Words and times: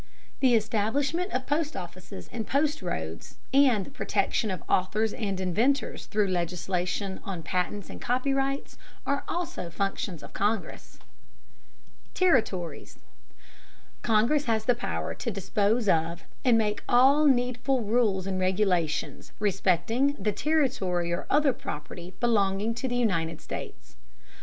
The 0.39 0.55
establishment 0.55 1.31
of 1.31 1.45
post 1.45 1.75
offices 1.77 2.27
and 2.33 2.47
post 2.47 2.81
roads, 2.81 3.37
and 3.53 3.85
the 3.85 3.91
protection 3.91 4.49
of 4.49 4.63
authors 4.67 5.13
and 5.13 5.39
inventors 5.39 6.07
through 6.07 6.27
legislation 6.27 7.19
on 7.23 7.43
patents 7.43 7.87
and 7.87 8.01
copyrights, 8.01 8.79
are 9.05 9.23
also 9.27 9.69
functions 9.69 10.23
of 10.23 10.33
Congress. 10.33 10.97
Territories. 12.15 12.97
Congress 14.01 14.45
has 14.45 14.65
the 14.65 14.73
power 14.73 15.13
to 15.13 15.29
dispose 15.29 15.87
of, 15.87 16.23
and 16.43 16.57
make 16.57 16.81
all 16.89 17.27
needful 17.27 17.83
rules 17.83 18.25
and 18.25 18.39
regulations 18.39 19.33
respecting, 19.37 20.13
the 20.13 20.31
territory 20.31 21.11
or 21.13 21.27
other 21.29 21.53
property 21.53 22.15
belonging 22.19 22.73
to 22.73 22.87
the 22.87 22.95
United 22.97 23.39
States. 23.39 23.97